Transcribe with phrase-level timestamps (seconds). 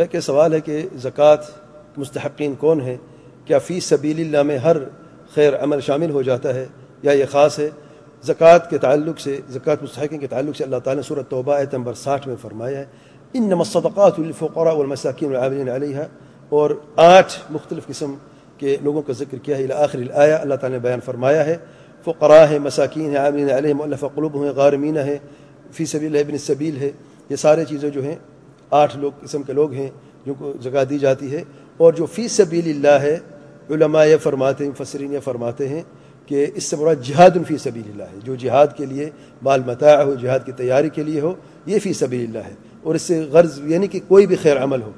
[0.00, 1.42] بھائی کہ سوال ہے کہ زکوٰۃ
[1.96, 2.96] مستحقین کون ہیں؟
[3.44, 4.76] کیا فی سبیل اللہ میں ہر
[5.34, 6.64] خیر عمل شامل ہو جاتا ہے؟
[7.02, 7.68] یا یہ خاص ہے،
[8.24, 11.74] زکوٰۃ کے تعلق سے، زکوٰۃ مستحقین کے تعلق سے اللہ تعالیٰ نے صورت توبہ ایت
[11.74, 12.84] نمبر ساٹھ میں فرمایا ہے
[13.34, 16.06] ان نمصدقات الفقراء والمساکین والعاملین علیہ
[16.52, 18.14] اور آٹھ مختلف قسم
[18.58, 21.56] کے لوگوں کا ذکر کیا ہے آخر الآیہ اللہ تعالیٰ نے بیان فرمایا ہے،
[22.06, 25.18] فقراء ہے مساکین ہے عاملین علیہ مؤلف قلوب ہیں غارمین ہے
[25.72, 26.90] فی سبیل ابن سبیل ہے۔
[27.30, 28.16] یہ سارے چیزیں جو ہیں
[28.70, 29.90] آٹھ لوگ قسم کے لوگ ہیں
[30.26, 31.44] جن کو جگہ دی جاتی ہے
[31.76, 33.18] اور جو فی سبیل اللہ ہے،
[33.70, 35.82] علماء یہ فرماتے ہیں، مفسرین یہ فرماتے ہیں
[36.26, 39.10] کہ اس سے برا جہاد فی سبیل اللہ ہے۔ جو جہاد کے لیے
[39.42, 41.34] بال متاع ہو، جہاد کی تیاری کے لیے ہو،
[41.66, 44.82] یہ فی سبیل اللہ ہے۔ اور اس سے غرض یعنی کہ کوئی بھی خیر عمل
[44.82, 44.90] ہو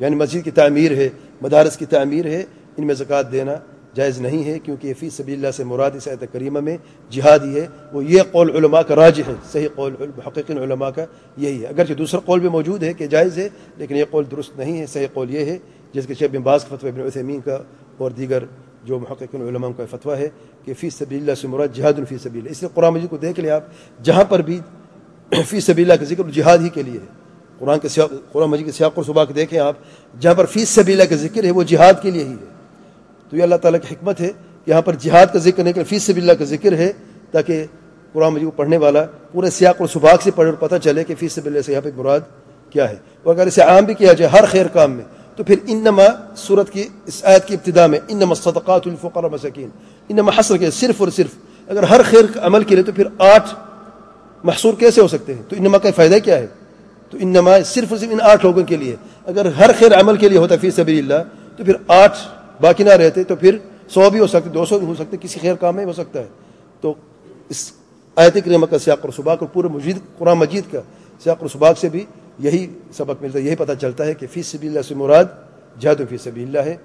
[0.00, 1.08] یعنی مسجد کی تعمیر ہے،
[1.42, 2.44] مدارس کی تعمیر ہے،
[2.76, 3.54] ان میں زکوٰۃ دینا
[3.94, 6.76] جائز نہیں ہے کیونکہ یہ فی سبیل اللہ سے مراد اس آیت کریمہ میں
[7.10, 9.94] جہادی ہے۔ وہ یہ قول علماء کا راج ہے۔ صحیح قول
[10.26, 11.04] حقیقی علماء کا
[11.36, 14.58] یہی ہے۔ اگرچہ دوسرا قول بھی موجود ہے کہ جائز ہے، لیکن یہ قول درست
[14.58, 15.58] نہیں ہے۔ صحیح قول یہ ہے،
[15.92, 17.58] جس کے شیخ باز فتوی ابن عثیمین کا
[17.98, 18.44] اور دیگر
[18.84, 20.28] جو محقق علماء کا فتویٰ ہے
[20.64, 23.40] کہ فی سبیل اللہ سے مراد جہاد الفی سبیل اس لیے قرآن مجید کو دیکھ
[23.40, 23.64] لیں آپ،
[24.02, 24.60] جہاں پر بھی
[25.48, 27.06] فی سبیل اللہ کا ذکر جہاد ہی کے لیے ہے۔
[27.58, 29.76] قرآن کے سیاق قرآن مجید کے سیاق اور صبح کے دیکھیں آپ،
[30.20, 32.51] جہاں پر فی سبیل اللہ کا ذکر ہے، وہ جہاد کے لیے ہی ہے۔
[33.32, 34.30] تو یہ اللہ تعالیٰ کی حکمت ہے
[34.64, 36.92] کہ یہاں پر جہاد کا ذکر نہیں کہ فی سبیل اللہ کا ذکر ہے،
[37.30, 37.64] تاکہ
[38.12, 41.14] قرآن مجید کو پڑھنے والا پورے سیاق اور سباق سے پڑھ اور پتہ چلے کہ
[41.18, 42.20] فی سبیل اللہ سے یہاں پہ مراد
[42.70, 45.04] کیا ہے۔ اور اگر اسے عام بھی کیا جائے ہر خیر کام میں،
[45.36, 46.02] تو پھر انما
[46.36, 49.68] صورت کی اس آیت کی ابتدا میں انما صدقات الفقراء مساکین،
[50.08, 53.54] انما حصر کے صرف اور صرف اگر ہر خیر عمل کے لیے تو پھر آٹھ
[54.44, 56.46] محصور کیسے ہو سکتے ہیں؟ تو انما کا فائدہ کیا ہے؟
[57.10, 58.96] تو انما صرف اور صرف ان آٹھ لوگوں کے لیے،
[59.26, 61.22] اگر ہر خیر عمل کے لیے ہوتا فی سبیل اللہ،
[61.56, 62.18] تو پھر آٹھ
[62.62, 65.40] باقی نہ رہتے تو پھر سو بھی ہو سکتے، دو سو بھی ہو سکتے، کسی
[65.40, 66.26] خیر کام میں ہو سکتا ہے۔
[66.80, 66.94] تو
[67.48, 67.72] اس
[68.16, 70.80] آیت کریمہ کا سیاق اور سباق اور پورے مجید، قرآن مجید کا
[71.24, 72.04] سیاق اور سباق سے بھی
[72.38, 75.24] یہی سبق ملتا ہے، یہی پتہ چلتا ہے کہ فی سبیل اللہ سے مراد
[75.80, 76.76] جہاد فی سبیل اللہ ہے،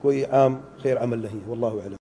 [0.00, 1.96] کوئی عام خیر عمل نہیں، واللہ اعلم۔